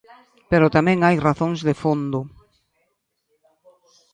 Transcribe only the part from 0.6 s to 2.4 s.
tamén hai razóns de fondo.